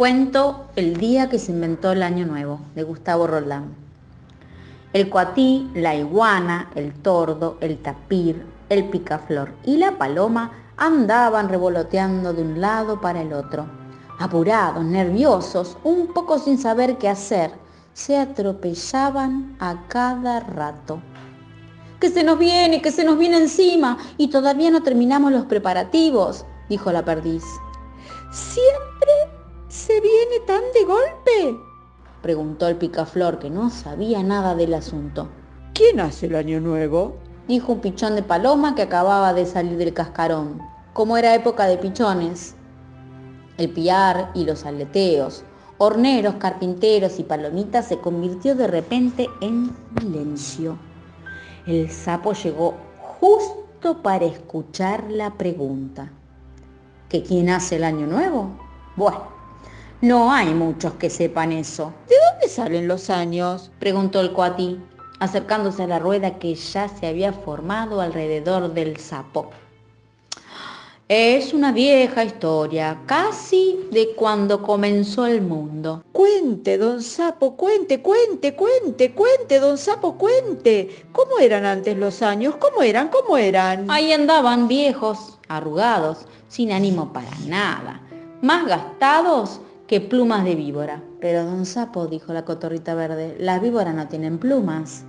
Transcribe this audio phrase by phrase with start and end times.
[0.00, 3.74] Cuento El día que se inventó el año nuevo, de Gustavo Roldán.
[4.94, 12.32] El coatí, la iguana, el tordo, el tapir, el picaflor y la paloma andaban revoloteando
[12.32, 13.66] de un lado para el otro.
[14.18, 17.50] Apurados, nerviosos, un poco sin saber qué hacer,
[17.92, 21.02] se atropellaban a cada rato.
[22.00, 26.46] Que se nos viene, que se nos viene encima y todavía no terminamos los preparativos,
[26.70, 27.44] dijo la perdiz.
[30.00, 31.60] ¿Se viene tan de golpe?
[32.22, 35.28] Preguntó el picaflor, que no sabía nada del asunto.
[35.74, 37.16] ¿Quién hace el año nuevo?
[37.48, 40.58] Dijo un pichón de paloma que acababa de salir del cascarón.
[40.94, 42.54] Como era época de pichones,
[43.58, 45.44] el piar y los aleteos,
[45.76, 50.78] horneros, carpinteros y palomitas se convirtió de repente en silencio.
[51.66, 52.74] El sapo llegó
[53.20, 56.10] justo para escuchar la pregunta.
[57.10, 58.48] ¿Que quién hace el año nuevo?
[58.96, 59.39] Bueno,
[60.00, 61.92] no hay muchos que sepan eso.
[62.08, 63.70] ¿De dónde salen los años?
[63.78, 64.80] preguntó el cuatí,
[65.18, 69.50] acercándose a la rueda que ya se había formado alrededor del sapo.
[71.06, 76.04] Es una vieja historia, casi de cuando comenzó el mundo.
[76.12, 81.04] Cuente, don Sapo, cuente, cuente, cuente, cuente, don Sapo, cuente.
[81.12, 82.54] ¿Cómo eran antes los años?
[82.56, 83.08] ¿Cómo eran?
[83.08, 83.90] ¿Cómo eran?
[83.90, 88.00] Ahí andaban viejos, arrugados, sin ánimo para nada,
[88.40, 89.60] más gastados
[89.90, 91.02] que plumas de víbora.
[91.20, 95.04] Pero don Sapo, dijo la cotorrita verde, las víboras no tienen plumas.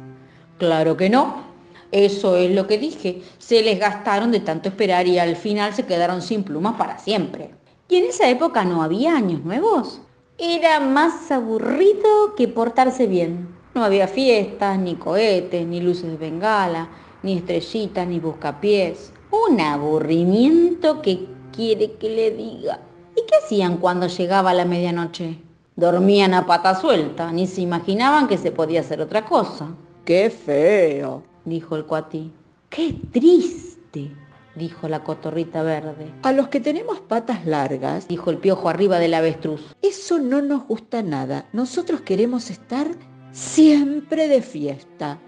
[0.58, 1.44] Claro que no.
[1.92, 3.22] Eso es lo que dije.
[3.38, 7.54] Se les gastaron de tanto esperar y al final se quedaron sin plumas para siempre.
[7.90, 10.02] ¿Y en esa época no había años nuevos?
[10.40, 13.50] Era más aburrido que portarse bien.
[13.76, 16.90] No había fiestas, ni cohetes, ni luces de bengala,
[17.22, 19.14] ni estrellitas, ni buscapiés.
[19.30, 22.80] Un aburrimiento que quiere que le diga.
[23.16, 25.40] ¿Y qué hacían cuando llegaba la medianoche?
[25.76, 29.70] Dormían a pata suelta, ni se imaginaban que se podía hacer otra cosa.
[30.06, 31.24] ¡Qué feo!
[31.46, 32.32] dijo el cuatí.
[32.70, 34.12] ¡Qué triste!
[34.56, 36.14] dijo la cotorrita verde.
[36.24, 39.76] A los que tenemos patas largas, dijo el piojo arriba del avestruz.
[39.82, 41.46] Eso no nos gusta nada.
[41.54, 42.88] Nosotros queremos estar
[43.32, 45.20] siempre de fiesta.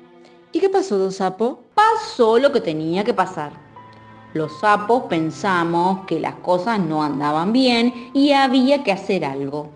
[0.52, 1.64] ¿Y qué pasó, don Sapo?
[1.74, 3.63] Pasó lo que tenía que pasar.
[4.34, 9.70] Los sapos pensamos que las cosas no andaban bien y había que hacer algo.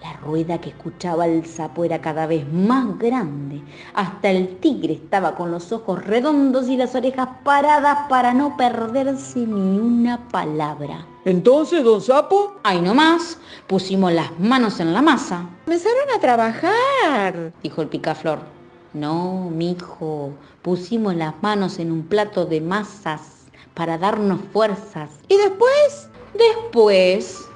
[0.00, 3.60] La rueda que escuchaba el sapo era cada vez más grande.
[3.94, 9.40] Hasta el tigre estaba con los ojos redondos y las orejas paradas para no perderse
[9.40, 11.04] ni una palabra.
[11.24, 12.54] Entonces, don Sapo.
[12.62, 15.48] Ahí nomás, pusimos las manos en la masa.
[15.64, 18.61] Comenzaron a trabajar, dijo el picaflor.
[18.94, 25.10] No, mijo, pusimos las manos en un plato de masas para darnos fuerzas.
[25.28, 26.10] ¿Y después?
[26.34, 27.48] Después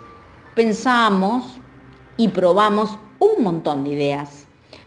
[0.55, 1.45] pensamos
[2.17, 4.47] y probamos un montón de ideas,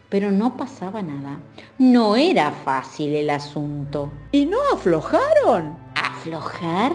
[0.09, 1.39] pero no pasaba nada.
[1.77, 4.11] No era fácil el asunto.
[4.31, 5.77] ¿Y no aflojaron?
[5.95, 6.93] ¿Aflojar?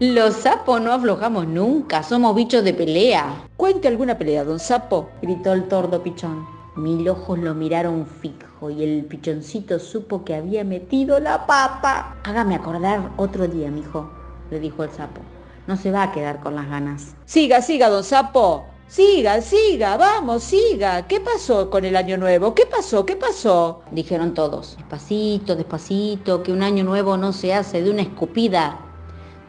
[0.00, 3.48] Los sapos no aflojamos nunca, somos bichos de pelea.
[3.56, 6.57] Cuente alguna pelea, don Sapo, gritó el tordo pichón.
[6.78, 12.14] Mil ojos lo miraron fijo y el pichoncito supo que había metido la pata.
[12.22, 14.08] Hágame acordar otro día, mijo,
[14.48, 15.20] le dijo el sapo.
[15.66, 17.16] No se va a quedar con las ganas.
[17.24, 18.64] Siga, siga, don Sapo.
[18.86, 21.08] Siga, siga, vamos, siga.
[21.08, 22.54] ¿Qué pasó con el año nuevo?
[22.54, 23.04] ¿Qué pasó?
[23.04, 23.82] ¿Qué pasó?
[23.90, 24.76] Dijeron todos.
[24.76, 28.78] Despacito, despacito, que un año nuevo no se hace de una escupida.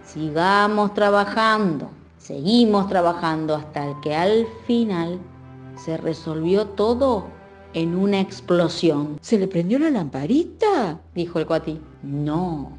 [0.04, 5.20] Sigamos trabajando, seguimos trabajando hasta que al final
[5.84, 7.28] se resolvió todo
[7.74, 9.18] en una explosión.
[9.22, 11.00] ¿Se le prendió la lamparita?
[11.16, 11.80] Dijo el cuatí.
[12.04, 12.72] No,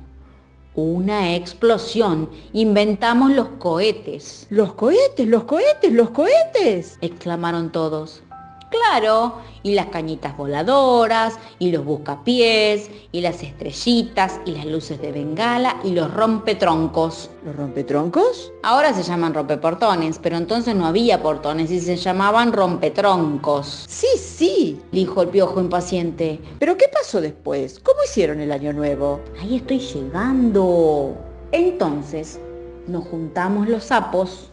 [0.74, 2.28] una explosión.
[2.52, 4.46] Inventamos los cohetes.
[4.50, 6.98] Los cohetes, los cohetes, los cohetes.
[7.00, 8.22] exclamaron todos.
[8.70, 9.34] Claro,
[9.64, 15.76] y las cañitas voladoras, y los buscapiés, y las estrellitas, y las luces de bengala,
[15.82, 17.30] y los rompetroncos.
[17.44, 18.52] ¿Los rompetroncos?
[18.62, 23.86] Ahora se llaman rompeportones, pero entonces no había portones y se llamaban rompetroncos.
[23.88, 26.40] Sí, sí, dijo el piojo impaciente.
[26.58, 27.80] ¿Pero qué pasó después?
[27.80, 29.20] ¿Cómo hicieron el año nuevo?
[29.40, 31.16] Ahí estoy llegando.
[31.52, 32.40] Entonces,
[32.86, 34.50] nos juntamos los sapos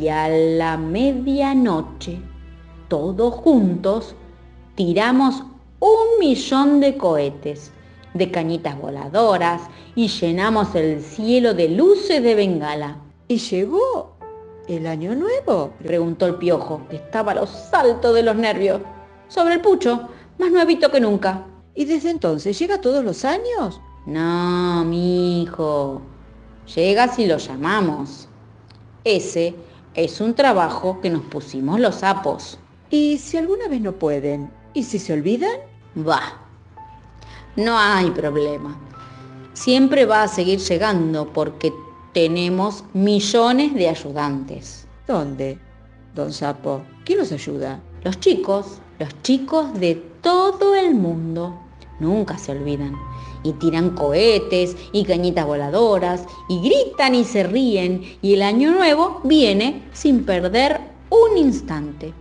[0.00, 2.20] y a la medianoche,
[2.88, 4.14] todos juntos,
[4.74, 5.42] tiramos
[5.80, 7.72] un millón de cohetes,
[8.14, 9.62] de cañitas voladoras
[9.94, 12.98] y llenamos el cielo de luces de bengala.
[13.28, 14.16] ¿Y llegó
[14.68, 15.72] el año nuevo?
[15.82, 18.80] Preguntó el piojo, que estaba a los saltos de los nervios.
[19.28, 20.08] Sobre el pucho,
[20.38, 21.44] más nuevito que nunca.
[21.74, 23.80] ¿Y desde entonces llega todos los años?
[24.06, 26.00] No, mi hijo.
[26.74, 28.28] Llega si lo llamamos.
[29.04, 29.54] Ese
[29.94, 32.58] es un trabajo que nos pusimos los sapos.
[32.90, 34.48] ¿Y si alguna vez no pueden?
[34.72, 35.58] ¿Y si se olvidan?
[35.96, 36.40] Va.
[37.56, 38.78] No hay problema.
[39.54, 41.72] Siempre va a seguir llegando porque
[42.12, 44.86] tenemos millones de ayudantes.
[45.08, 45.58] ¿Dónde?
[46.14, 47.80] Don Sapo, ¿quién los ayuda?
[48.04, 51.58] Los chicos, los chicos de todo el mundo.
[51.98, 52.94] Nunca se olvidan.
[53.42, 59.20] Y tiran cohetes y cañitas voladoras y gritan y se ríen y el año nuevo
[59.24, 60.80] viene sin perder
[61.10, 62.14] un instante.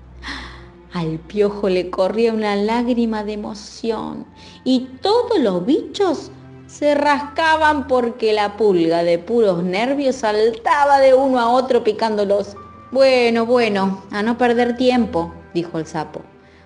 [0.95, 4.25] Al piojo le corría una lágrima de emoción
[4.63, 6.31] y todos los bichos
[6.68, 12.56] se rascaban porque la pulga de puros nervios saltaba de uno a otro picándolos.
[12.94, 16.21] Bueno, bueno, a no perder tiempo, dijo el sapo.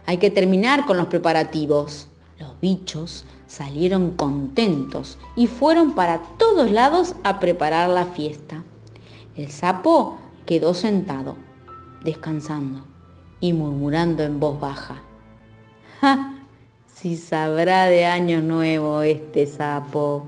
[0.05, 2.07] Hay que terminar con los preparativos.
[2.37, 8.63] Los bichos salieron contentos y fueron para todos lados a preparar la fiesta.
[9.35, 11.35] El sapo quedó sentado,
[12.03, 12.85] descansando
[13.39, 15.01] y murmurando en voz baja.
[16.01, 16.35] ¡Ja!
[16.99, 20.27] Si sabrá de año nuevo este sapo.